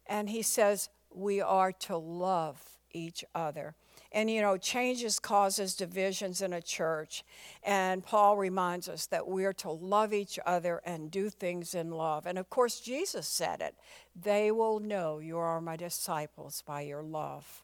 And 0.06 0.30
he 0.30 0.42
says, 0.42 0.90
we 1.12 1.40
are 1.40 1.72
to 1.72 1.96
love 1.96 2.62
each 2.92 3.25
other. 3.34 3.75
And 4.12 4.31
you 4.31 4.40
know, 4.43 4.57
changes 4.57 5.19
causes 5.19 5.76
divisions 5.76 6.43
in 6.43 6.52
a 6.52 6.61
church. 6.61 7.25
And 7.62 8.05
Paul 8.05 8.37
reminds 8.37 8.88
us 8.88 9.07
that 9.07 9.29
we're 9.29 9.52
to 9.55 9.71
love 9.71 10.12
each 10.12 10.38
other 10.45 10.83
and 10.85 11.11
do 11.11 11.31
things 11.31 11.75
in 11.75 11.90
love. 11.90 12.26
And 12.26 12.38
of 12.38 12.50
course, 12.50 12.81
Jesus 12.81 13.26
said 13.26 13.61
it 13.61 13.75
they 14.21 14.50
will 14.50 14.81
know 14.81 15.21
you 15.21 15.38
are 15.38 15.61
my 15.61 15.76
disciples 15.76 16.62
by 16.67 16.83
your 16.83 17.02
love. 17.02 17.62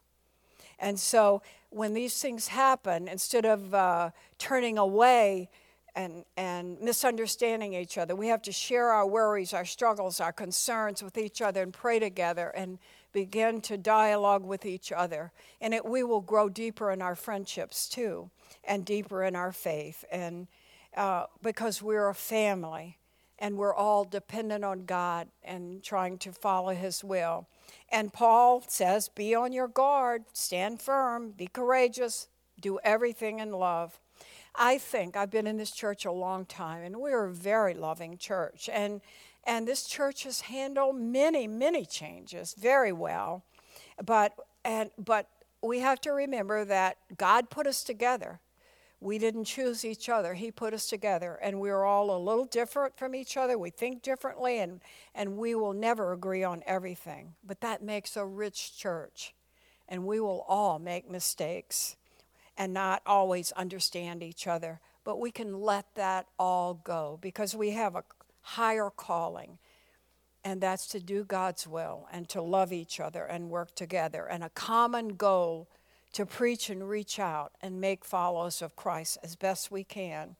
And 0.78 1.00
so 1.00 1.42
when 1.70 1.94
these 1.94 2.20
things 2.20 2.48
happen, 2.48 3.08
instead 3.08 3.44
of 3.44 3.74
uh, 3.74 4.10
turning 4.38 4.78
away, 4.78 5.48
and, 5.96 6.26
and 6.36 6.78
misunderstanding 6.80 7.72
each 7.72 7.96
other. 7.96 8.14
We 8.14 8.28
have 8.28 8.42
to 8.42 8.52
share 8.52 8.90
our 8.90 9.06
worries, 9.06 9.54
our 9.54 9.64
struggles, 9.64 10.20
our 10.20 10.32
concerns 10.32 11.02
with 11.02 11.16
each 11.16 11.40
other 11.40 11.62
and 11.62 11.72
pray 11.72 11.98
together 11.98 12.50
and 12.50 12.78
begin 13.16 13.62
to 13.62 13.78
dialogue 13.78 14.44
with 14.44 14.66
each 14.66 14.92
other. 14.92 15.32
And 15.58 15.72
it, 15.72 15.86
we 15.86 16.02
will 16.02 16.20
grow 16.20 16.50
deeper 16.50 16.90
in 16.90 17.00
our 17.00 17.14
friendships 17.14 17.88
too 17.88 18.28
and 18.62 18.84
deeper 18.84 19.24
in 19.24 19.34
our 19.34 19.52
faith. 19.52 20.04
And 20.12 20.48
uh, 20.94 21.24
because 21.42 21.80
we're 21.80 22.10
a 22.10 22.14
family 22.14 22.98
and 23.38 23.56
we're 23.56 23.74
all 23.74 24.04
dependent 24.04 24.64
on 24.64 24.84
God 24.84 25.28
and 25.42 25.82
trying 25.82 26.18
to 26.18 26.32
follow 26.32 26.74
His 26.74 27.02
will. 27.02 27.48
And 27.90 28.12
Paul 28.12 28.62
says, 28.68 29.08
Be 29.08 29.34
on 29.34 29.50
your 29.50 29.68
guard, 29.68 30.24
stand 30.34 30.82
firm, 30.82 31.30
be 31.30 31.46
courageous, 31.46 32.28
do 32.60 32.78
everything 32.84 33.38
in 33.38 33.50
love. 33.50 33.98
I 34.54 34.76
think 34.76 35.16
I've 35.16 35.30
been 35.30 35.46
in 35.46 35.56
this 35.56 35.70
church 35.70 36.04
a 36.04 36.12
long 36.12 36.44
time, 36.44 36.82
and 36.82 36.96
we're 36.98 37.24
a 37.24 37.32
very 37.32 37.72
loving 37.72 38.18
church. 38.18 38.68
And, 38.70 39.00
and 39.46 39.66
this 39.66 39.84
church 39.84 40.24
has 40.24 40.42
handled 40.42 40.96
many, 40.96 41.46
many 41.46 41.86
changes 41.86 42.54
very 42.58 42.92
well. 42.92 43.44
But, 44.04 44.34
and, 44.64 44.90
but 44.98 45.28
we 45.62 45.78
have 45.80 46.00
to 46.02 46.10
remember 46.10 46.64
that 46.64 46.98
God 47.16 47.48
put 47.48 47.66
us 47.66 47.84
together. 47.84 48.40
We 49.00 49.18
didn't 49.18 49.44
choose 49.44 49.84
each 49.84 50.08
other, 50.08 50.34
He 50.34 50.50
put 50.50 50.74
us 50.74 50.88
together. 50.88 51.38
And 51.40 51.60
we're 51.60 51.84
all 51.84 52.16
a 52.16 52.18
little 52.18 52.44
different 52.44 52.98
from 52.98 53.14
each 53.14 53.36
other. 53.36 53.56
We 53.56 53.70
think 53.70 54.02
differently, 54.02 54.58
and, 54.58 54.80
and 55.14 55.36
we 55.36 55.54
will 55.54 55.74
never 55.74 56.12
agree 56.12 56.42
on 56.42 56.62
everything. 56.66 57.34
But 57.46 57.60
that 57.60 57.82
makes 57.82 58.16
a 58.16 58.24
rich 58.24 58.76
church. 58.76 59.34
And 59.88 60.04
we 60.04 60.18
will 60.18 60.44
all 60.48 60.78
make 60.80 61.08
mistakes 61.08 61.96
and 62.58 62.72
not 62.72 63.02
always 63.06 63.52
understand 63.52 64.22
each 64.22 64.46
other. 64.46 64.80
But 65.04 65.20
we 65.20 65.30
can 65.30 65.60
let 65.60 65.94
that 65.94 66.26
all 66.38 66.74
go 66.74 67.18
because 67.20 67.54
we 67.54 67.70
have 67.70 67.94
a 67.94 68.02
higher 68.50 68.90
calling, 68.90 69.58
and 70.44 70.60
that's 70.60 70.86
to 70.86 71.00
do 71.00 71.24
God's 71.24 71.66
will 71.66 72.06
and 72.12 72.28
to 72.28 72.40
love 72.40 72.72
each 72.72 73.00
other 73.00 73.24
and 73.24 73.50
work 73.50 73.74
together, 73.74 74.26
and 74.26 74.44
a 74.44 74.50
common 74.50 75.16
goal 75.16 75.68
to 76.12 76.24
preach 76.24 76.70
and 76.70 76.88
reach 76.88 77.18
out 77.18 77.52
and 77.60 77.80
make 77.80 78.04
followers 78.04 78.62
of 78.62 78.76
Christ 78.76 79.18
as 79.22 79.34
best 79.34 79.70
we 79.70 79.82
can. 79.84 80.36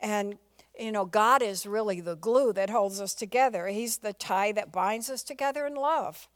And 0.00 0.38
you 0.78 0.90
know, 0.90 1.04
God 1.04 1.42
is 1.42 1.66
really 1.66 2.00
the 2.00 2.16
glue 2.16 2.52
that 2.54 2.70
holds 2.70 3.00
us 3.00 3.14
together. 3.14 3.68
He's 3.68 3.98
the 3.98 4.12
tie 4.12 4.52
that 4.52 4.72
binds 4.72 5.08
us 5.08 5.22
together 5.22 5.66
in 5.66 5.74
love. 5.74 6.28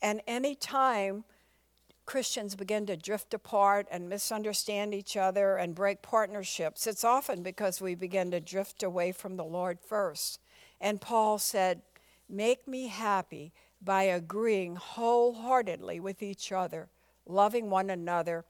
And 0.00 0.20
any 0.26 0.54
time 0.54 1.24
Christians 2.06 2.54
begin 2.54 2.86
to 2.86 2.96
drift 2.96 3.34
apart 3.34 3.86
and 3.90 4.08
misunderstand 4.08 4.94
each 4.94 5.16
other 5.16 5.56
and 5.56 5.74
break 5.74 6.02
partnerships, 6.02 6.86
it's 6.86 7.04
often 7.04 7.42
because 7.42 7.80
we 7.80 7.94
begin 7.94 8.30
to 8.30 8.40
drift 8.40 8.82
away 8.82 9.12
from 9.12 9.36
the 9.36 9.44
Lord 9.44 9.78
first. 9.80 10.38
And 10.80 11.00
Paul 11.00 11.38
said, 11.38 11.82
Make 12.28 12.68
me 12.68 12.88
happy 12.88 13.52
by 13.82 14.04
agreeing 14.04 14.76
wholeheartedly 14.76 16.00
with 16.00 16.22
each 16.22 16.52
other, 16.52 16.88
loving 17.26 17.70
one 17.70 17.90
another, 17.90 18.44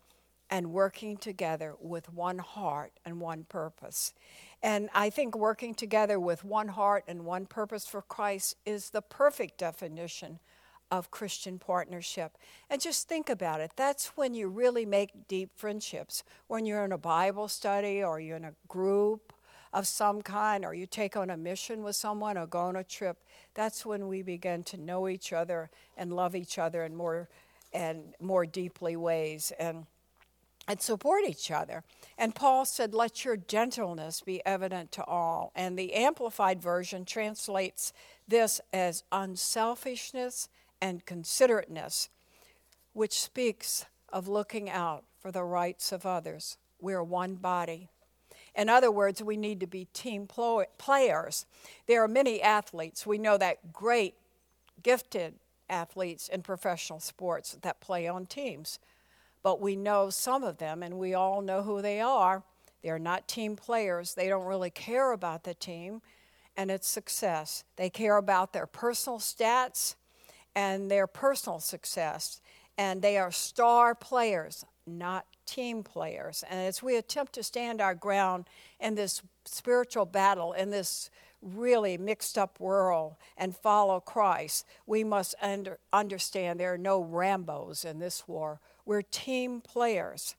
and 0.51 0.73
working 0.73 1.17
together 1.17 1.77
with 1.81 2.13
one 2.13 2.39
heart 2.39 2.93
and 3.05 3.21
one 3.21 3.45
purpose. 3.45 4.13
And 4.63 4.91
I 4.93 5.09
think 5.09 5.37
working 5.37 5.75
together 5.75 6.19
with 6.19 6.45
one 6.45 6.69
heart 6.69 7.05
and 7.07 7.25
one 7.25 7.47
purpose 7.47 7.87
for 7.87 8.03
Christ 8.03 8.57
is 8.67 8.91
the 8.91 9.01
perfect 9.01 9.59
definition 9.59 10.41
of 10.91 11.11
Christian 11.11 11.59
partnership. 11.59 12.37
And 12.69 12.81
just 12.81 13.09
think 13.09 13.31
about 13.31 13.61
it. 13.61 13.71
That's 13.77 14.09
when 14.17 14.35
you 14.35 14.49
really 14.49 14.85
make 14.85 15.29
deep 15.29 15.51
friendships. 15.55 16.25
When 16.49 16.67
you're 16.67 16.85
in 16.85 16.93
a 16.93 16.99
Bible 16.99 17.47
study 17.47 18.03
or 18.03 18.19
you're 18.21 18.37
in 18.37 18.45
a 18.45 18.55
group 18.67 19.30
of 19.73 19.87
some 19.87 20.23
kind 20.23 20.65
or 20.65 20.75
you 20.75 20.87
take 20.87 21.17
on 21.17 21.31
a 21.31 21.37
mission 21.37 21.83
with 21.83 21.97
someone 21.97 22.37
or 22.37 22.47
go 22.47 22.61
on 22.61 22.77
a 22.77 22.85
trip, 22.85 23.19
that's 23.55 23.87
when 23.87 24.09
we 24.09 24.23
begin 24.23 24.63
to 24.65 24.77
know 24.77 25.09
each 25.09 25.33
other 25.33 25.71
and 25.97 26.13
love 26.13 26.35
each 26.35 26.59
other 26.59 26.85
in 26.85 26.97
more 26.97 27.29
and 27.73 28.15
more 28.21 28.47
deeply 28.47 28.97
ways 28.97 29.53
and 29.59 29.87
and 30.71 30.81
support 30.81 31.25
each 31.27 31.51
other. 31.51 31.83
And 32.17 32.33
Paul 32.33 32.65
said, 32.65 32.95
Let 32.95 33.25
your 33.25 33.37
gentleness 33.37 34.21
be 34.21 34.45
evident 34.47 34.93
to 34.93 35.05
all. 35.05 35.51
And 35.57 35.77
the 35.77 35.95
Amplified 35.95 36.63
Version 36.63 37.05
translates 37.05 37.93
this 38.29 38.61
as 38.73 39.03
unselfishness 39.11 40.49
and 40.81 41.05
considerateness, 41.05 42.09
which 42.93 43.21
speaks 43.21 43.87
of 44.13 44.29
looking 44.29 44.71
out 44.71 45.05
for 45.19 45.33
the 45.33 45.43
rights 45.43 45.91
of 45.91 46.07
others. 46.07 46.57
We're 46.81 47.03
one 47.03 47.35
body. 47.35 47.89
In 48.55 48.69
other 48.69 48.91
words, 48.91 49.23
we 49.23 49.37
need 49.37 49.61
to 49.61 49.67
be 49.67 49.87
team 49.93 50.27
players. 50.27 51.47
There 51.87 52.03
are 52.03 52.09
many 52.09 52.43
athletes. 52.43 53.07
We 53.07 53.19
know 53.19 53.39
that 53.39 53.73
great, 53.73 54.15
gifted 54.83 55.35
athletes 55.69 56.29
in 56.29 56.43
professional 56.43 57.01
sports 57.01 57.57
that 57.63 57.81
play 57.81 58.09
on 58.09 58.27
teams. 58.27 58.79
But 59.43 59.61
we 59.61 59.77
know 59.77 60.11
some 60.11 60.43
of 60.43 60.59
them, 60.59 60.83
and 60.83 60.99
we 60.99 61.15
all 61.15 61.41
know 61.41 61.63
who 61.63 61.81
they 61.81 62.01
are, 62.01 62.43
They're 62.83 62.99
not 62.99 63.29
team 63.29 63.57
players. 63.57 64.15
They 64.15 64.29
don't 64.29 64.47
really 64.47 64.71
care 64.71 65.13
about 65.13 65.45
the 65.45 65.55
team 65.55 66.01
and 66.57 66.71
its 66.71 66.89
success. 66.89 67.65
They 67.77 67.91
care 67.91 68.17
about 68.17 68.53
their 68.53 68.67
personal 68.67 69.19
stats 69.19 69.97
and 70.55 70.91
their 70.91 71.07
personal 71.07 71.61
success. 71.61 72.41
And 72.79 73.03
they 73.03 73.19
are 73.19 73.31
star 73.31 73.95
players, 73.95 74.65
not 74.87 75.27
team 75.47 75.83
players. 75.83 76.45
And 76.49 76.61
as 76.61 76.83
we 76.83 76.97
attempt 76.97 77.35
to 77.35 77.43
stand 77.43 77.81
our 77.81 77.95
ground 77.95 78.47
in 78.79 78.95
this 78.95 79.23
spiritual 79.45 80.07
battle, 80.07 80.53
in 80.53 80.71
this 80.71 81.11
really 81.43 81.97
mixed 81.97 82.37
up 82.37 82.61
world, 82.61 83.17
and 83.37 83.57
follow 83.57 84.01
Christ, 84.01 84.67
we 84.87 85.05
must 85.05 85.35
under, 85.41 85.79
understand 85.93 86.61
there 86.61 86.75
are 86.75 86.79
no 86.79 87.03
Rambos 87.03 87.85
in 87.85 87.99
this 87.99 88.29
war. 88.29 88.61
We're 88.85 89.03
team 89.03 89.61
players, 89.61 90.37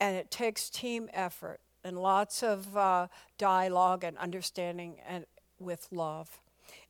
and 0.00 0.16
it 0.16 0.30
takes 0.30 0.70
team 0.70 1.08
effort 1.12 1.60
and 1.84 1.98
lots 1.98 2.42
of 2.42 2.76
uh, 2.76 3.08
dialogue 3.38 4.04
and 4.04 4.16
understanding 4.18 4.96
and 5.06 5.26
with 5.58 5.88
love. 5.90 6.40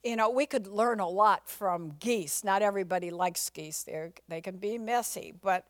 You 0.02 0.16
know, 0.16 0.30
we 0.30 0.47
could 0.47 0.66
learn 0.66 0.99
a 1.00 1.09
lot 1.09 1.49
from 1.49 1.92
geese. 2.00 2.42
Not 2.42 2.62
everybody 2.62 3.11
likes 3.11 3.50
geese. 3.50 3.83
They're, 3.83 4.12
they 4.28 4.40
can 4.40 4.57
be 4.57 4.78
messy, 4.78 5.35
but 5.42 5.66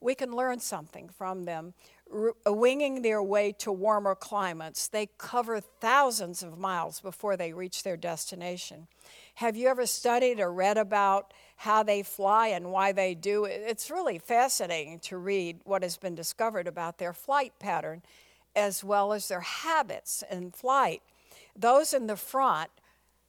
we 0.00 0.14
can 0.14 0.32
learn 0.32 0.60
something 0.60 1.08
from 1.08 1.44
them. 1.44 1.72
R- 2.12 2.34
uh, 2.46 2.52
winging 2.52 3.00
their 3.00 3.22
way 3.22 3.52
to 3.58 3.72
warmer 3.72 4.14
climates, 4.14 4.88
they 4.88 5.08
cover 5.16 5.60
thousands 5.60 6.42
of 6.42 6.58
miles 6.58 7.00
before 7.00 7.36
they 7.36 7.52
reach 7.54 7.82
their 7.82 7.96
destination. 7.96 8.86
Have 9.36 9.56
you 9.56 9.68
ever 9.68 9.86
studied 9.86 10.40
or 10.40 10.52
read 10.52 10.76
about 10.76 11.32
how 11.56 11.82
they 11.82 12.02
fly 12.02 12.48
and 12.48 12.72
why 12.72 12.92
they 12.92 13.14
do? 13.14 13.44
It's 13.46 13.90
really 13.90 14.18
fascinating 14.18 14.98
to 15.00 15.16
read 15.16 15.60
what 15.64 15.82
has 15.82 15.96
been 15.96 16.14
discovered 16.14 16.66
about 16.66 16.98
their 16.98 17.14
flight 17.14 17.54
pattern 17.58 18.02
as 18.54 18.84
well 18.84 19.12
as 19.12 19.28
their 19.28 19.40
habits 19.40 20.22
in 20.30 20.50
flight. 20.50 21.02
Those 21.56 21.94
in 21.94 22.06
the 22.08 22.16
front 22.16 22.70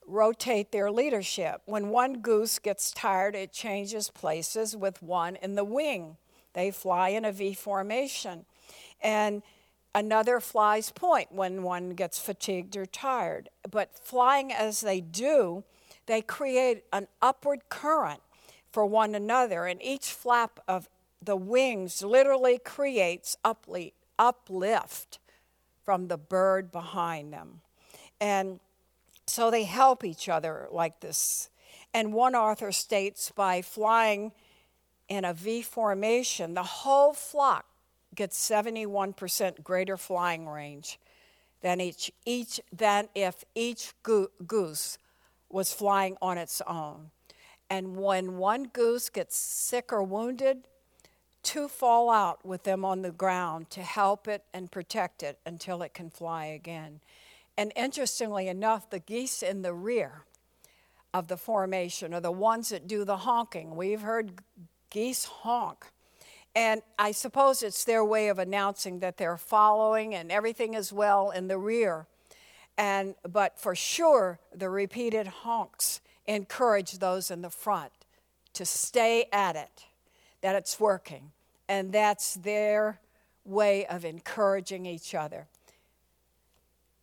rotate 0.05 0.72
their 0.72 0.91
leadership. 0.91 1.62
When 1.65 1.89
one 1.89 2.20
goose 2.20 2.60
gets 2.60 2.91
tired, 2.91 3.36
it 3.36 3.51
changes 3.51 4.10
places 4.10 4.75
with 4.75 5.01
one 5.01 5.36
in 5.38 5.55
the 5.55 5.63
wing. 5.63 6.17
They 6.53 6.72
fly 6.72 7.10
in 7.10 7.25
a 7.25 7.31
V 7.31 7.53
formation. 7.53 8.46
And 9.01 9.41
another 9.96 10.39
flies 10.39 10.91
point 10.91 11.31
when 11.31 11.63
one 11.63 11.91
gets 11.91 12.20
fatigued 12.20 12.75
or 12.75 12.86
tired. 12.86 13.50
But 13.70 13.98
flying 13.98 14.51
as 14.51 14.81
they 14.81 15.01
do, 15.01 15.63
they 16.08 16.22
create 16.22 16.84
an 16.91 17.08
upward 17.22 17.70
current 17.70 18.22
for 18.72 18.86
one 18.86 19.15
another, 19.15 19.65
and 19.65 19.84
each 19.84 20.12
flap 20.12 20.60
of 20.67 20.88
the 21.22 21.36
wings 21.36 22.01
literally 22.01 22.58
creates 22.58 23.38
uplift 23.43 25.20
from 25.84 26.08
the 26.08 26.17
bird 26.17 26.72
behind 26.72 27.34
them. 27.34 27.62
And 28.20 28.60
so 29.28 29.51
they 29.51 29.63
help 29.63 30.04
each 30.04 30.30
other 30.30 30.68
like 30.72 31.00
this. 31.00 31.50
And 31.94 32.13
one 32.13 32.36
author 32.36 32.72
states 32.72 33.32
by 33.36 33.62
flying 33.62 34.32
in 35.10 35.25
a 35.25 35.34
V 35.34 35.62
formation, 35.62 36.54
the 36.54 36.63
whole 36.63 37.13
flock 37.13 37.66
gets 38.16 38.38
71% 38.50 39.63
greater 39.63 39.98
flying 39.98 40.48
range 40.48 41.00
than, 41.62 41.80
each, 41.80 42.12
each, 42.25 42.60
than 42.72 43.10
if 43.16 43.44
each 43.56 43.94
go- 44.04 44.30
goose 44.46 44.98
was 45.50 45.74
flying 45.74 46.18
on 46.22 46.38
its 46.38 46.62
own. 46.68 47.12
And 47.70 47.96
when 47.98 48.38
one 48.38 48.66
goose 48.66 49.10
gets 49.10 49.38
sick 49.38 49.94
or 49.94 50.04
wounded, 50.04 50.63
two 51.44 51.68
fall 51.68 52.10
out 52.10 52.46
with 52.46 52.63
them 52.63 52.84
on 52.84 53.01
the 53.01 53.12
ground 53.12 53.70
to 53.72 53.82
help 53.82 54.28
it 54.28 54.44
and 54.54 54.72
protect 54.72 55.24
it 55.24 55.40
until 55.46 55.82
it 55.82 55.94
can 55.94 56.10
fly 56.10 56.46
again. 56.46 57.00
And 57.58 57.72
interestingly 57.75 58.48
enough, 58.48 58.89
the 58.89 59.00
geese 59.00 59.43
in 59.43 59.62
the 59.62 59.74
rear 59.74 60.25
of 61.13 61.27
the 61.27 61.38
formation 61.38 62.13
are 62.13 62.21
the 62.21 62.32
ones 62.32 62.69
that 62.69 62.88
do 62.88 63.04
the 63.04 63.17
honking. 63.17 63.76
We've 63.76 64.02
heard 64.02 64.41
geese 64.89 65.26
honk. 65.26 65.91
And 66.56 66.82
I 66.99 67.12
suppose 67.12 67.63
it's 67.63 67.84
their 67.86 68.04
way 68.04 68.28
of 68.28 68.38
announcing 68.38 68.99
that 68.99 69.17
they're 69.17 69.38
following 69.38 70.13
and 70.13 70.32
everything 70.32 70.73
is 70.73 70.91
well 70.91 71.32
in 71.32 71.47
the 71.47 71.58
rear. 71.58 72.08
And, 72.78 73.15
but 73.30 73.60
for 73.60 73.76
sure, 73.76 74.39
the 74.54 74.69
repeated 74.69 75.28
honks 75.28 76.02
encourage 76.26 76.99
those 76.99 77.32
in 77.32 77.41
the 77.41 77.49
front 77.49 77.91
to 78.54 78.65
stay 78.65 79.28
at 79.32 79.56
it, 79.56 79.86
that 80.41 80.56
it's 80.56 80.80
working. 80.80 81.32
And 81.69 81.93
that's 81.93 82.36
their 82.36 82.99
way 83.45 83.86
of 83.86 84.04
encouraging 84.04 84.86
each 84.86 85.15
other. 85.15 85.47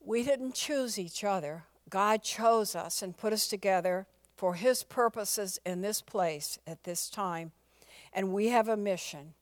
We 0.09 0.23
didn't 0.23 0.55
choose 0.55 0.99
each 0.99 1.23
other, 1.23 1.64
God 1.90 2.23
chose 2.23 2.75
us 2.75 3.03
and 3.03 3.16
put 3.16 3.33
us 3.33 3.47
together 3.47 4.07
for 4.37 4.55
His 4.55 4.83
purposes 4.83 5.61
in 5.66 5.83
this 5.83 6.01
place 6.01 6.59
at 6.66 6.85
this 6.85 7.11
time 7.11 7.53
and 8.12 8.33
we 8.33 8.49
have 8.49 8.68
a 8.68 8.77
mission. 8.77 9.35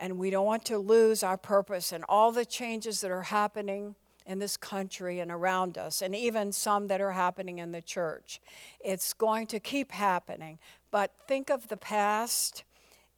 And 0.00 0.18
we 0.18 0.30
don't 0.30 0.46
want 0.46 0.64
to 0.66 0.78
lose 0.78 1.22
our 1.22 1.36
purpose 1.36 1.92
and 1.92 2.04
all 2.08 2.32
the 2.32 2.44
changes 2.44 3.00
that 3.00 3.10
are 3.10 3.22
happening 3.22 3.94
in 4.26 4.38
this 4.38 4.56
country 4.56 5.18
and 5.18 5.30
around 5.30 5.76
us, 5.76 6.00
and 6.00 6.14
even 6.14 6.52
some 6.52 6.86
that 6.86 7.00
are 7.00 7.12
happening 7.12 7.58
in 7.58 7.72
the 7.72 7.82
church. 7.82 8.40
It's 8.84 9.12
going 9.12 9.48
to 9.48 9.58
keep 9.58 9.90
happening. 9.90 10.58
But 10.92 11.12
think 11.26 11.50
of 11.50 11.68
the 11.68 11.76
past, 11.76 12.62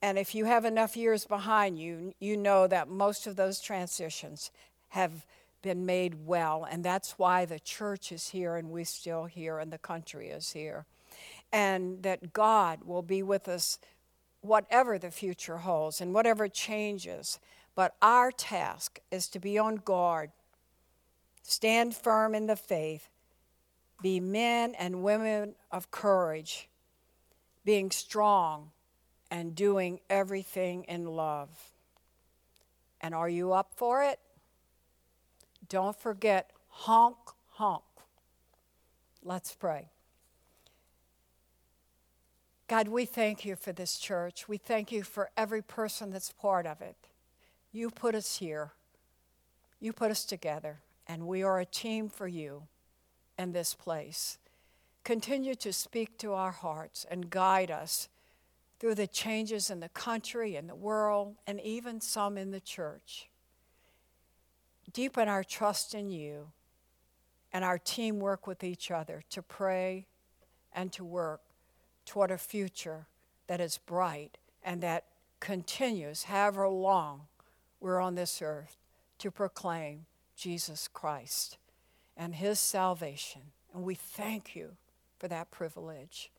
and 0.00 0.18
if 0.18 0.34
you 0.34 0.46
have 0.46 0.64
enough 0.64 0.96
years 0.96 1.26
behind 1.26 1.78
you, 1.78 2.14
you 2.20 2.36
know 2.38 2.66
that 2.66 2.88
most 2.88 3.26
of 3.26 3.36
those 3.36 3.60
transitions 3.60 4.50
have 4.90 5.26
been 5.64 5.86
made 5.86 6.26
well, 6.26 6.66
and 6.70 6.84
that's 6.84 7.18
why 7.18 7.46
the 7.46 7.58
church 7.58 8.12
is 8.12 8.28
here 8.28 8.54
and 8.54 8.68
we're 8.68 8.84
still 8.84 9.24
here 9.24 9.58
and 9.58 9.72
the 9.72 9.78
country 9.78 10.28
is 10.28 10.52
here. 10.52 10.84
And 11.50 12.02
that 12.02 12.34
God 12.34 12.84
will 12.84 13.02
be 13.02 13.22
with 13.22 13.48
us 13.48 13.78
whatever 14.42 14.98
the 14.98 15.10
future 15.10 15.56
holds 15.56 16.02
and 16.02 16.12
whatever 16.12 16.48
changes. 16.48 17.40
But 17.74 17.96
our 18.02 18.30
task 18.30 19.00
is 19.10 19.26
to 19.30 19.40
be 19.40 19.58
on 19.58 19.76
guard, 19.76 20.32
stand 21.42 21.96
firm 21.96 22.34
in 22.34 22.46
the 22.46 22.56
faith, 22.56 23.08
be 24.02 24.20
men 24.20 24.74
and 24.74 25.02
women 25.02 25.54
of 25.72 25.90
courage, 25.90 26.68
being 27.64 27.90
strong, 27.90 28.70
and 29.30 29.54
doing 29.54 30.00
everything 30.10 30.84
in 30.84 31.06
love. 31.06 31.48
And 33.00 33.14
are 33.14 33.30
you 33.30 33.54
up 33.54 33.72
for 33.74 34.02
it? 34.02 34.18
Don't 35.68 35.98
forget 35.98 36.50
honk, 36.68 37.16
honk. 37.52 37.82
Let's 39.22 39.54
pray. 39.54 39.88
God, 42.66 42.88
we 42.88 43.04
thank 43.04 43.44
you 43.44 43.56
for 43.56 43.72
this 43.72 43.98
church. 43.98 44.48
We 44.48 44.56
thank 44.56 44.90
you 44.90 45.02
for 45.02 45.30
every 45.36 45.62
person 45.62 46.10
that's 46.10 46.32
part 46.32 46.66
of 46.66 46.80
it. 46.80 46.96
You 47.72 47.90
put 47.90 48.14
us 48.14 48.36
here, 48.36 48.72
you 49.80 49.92
put 49.92 50.10
us 50.10 50.24
together, 50.24 50.80
and 51.06 51.26
we 51.26 51.42
are 51.42 51.60
a 51.60 51.66
team 51.66 52.08
for 52.08 52.26
you 52.26 52.64
in 53.38 53.52
this 53.52 53.74
place. 53.74 54.38
Continue 55.04 55.54
to 55.56 55.72
speak 55.72 56.16
to 56.18 56.32
our 56.32 56.52
hearts 56.52 57.04
and 57.10 57.28
guide 57.28 57.70
us 57.70 58.08
through 58.80 58.94
the 58.94 59.06
changes 59.06 59.70
in 59.70 59.80
the 59.80 59.88
country 59.90 60.56
and 60.56 60.68
the 60.68 60.74
world, 60.74 61.36
and 61.46 61.60
even 61.60 62.00
some 62.00 62.38
in 62.38 62.50
the 62.50 62.60
church. 62.60 63.28
Deepen 64.92 65.28
our 65.28 65.44
trust 65.44 65.94
in 65.94 66.10
you 66.10 66.52
and 67.52 67.64
our 67.64 67.78
teamwork 67.78 68.46
with 68.46 68.62
each 68.64 68.90
other 68.90 69.22
to 69.30 69.42
pray 69.42 70.06
and 70.72 70.92
to 70.92 71.04
work 71.04 71.40
toward 72.04 72.30
a 72.30 72.38
future 72.38 73.06
that 73.46 73.60
is 73.60 73.78
bright 73.78 74.38
and 74.62 74.82
that 74.82 75.04
continues, 75.40 76.24
however 76.24 76.68
long 76.68 77.22
we're 77.80 78.00
on 78.00 78.14
this 78.14 78.40
earth, 78.42 78.76
to 79.18 79.30
proclaim 79.30 80.06
Jesus 80.36 80.88
Christ 80.88 81.58
and 82.16 82.34
his 82.34 82.58
salvation. 82.58 83.42
And 83.72 83.84
we 83.84 83.94
thank 83.94 84.56
you 84.56 84.76
for 85.18 85.28
that 85.28 85.50
privilege. 85.50 86.30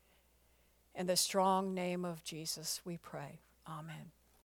In 0.94 1.06
the 1.06 1.16
strong 1.16 1.74
name 1.74 2.04
of 2.04 2.24
Jesus, 2.24 2.80
we 2.84 2.96
pray. 2.96 3.40
Amen. 3.68 4.15